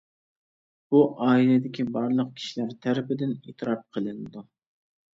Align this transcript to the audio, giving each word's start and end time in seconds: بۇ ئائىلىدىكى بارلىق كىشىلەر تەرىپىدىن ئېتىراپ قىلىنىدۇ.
بۇ 0.95 1.01
ئائىلىدىكى 1.25 1.87
بارلىق 1.99 2.33
كىشىلەر 2.41 2.75
تەرىپىدىن 2.89 3.39
ئېتىراپ 3.41 3.89
قىلىنىدۇ. 3.95 4.49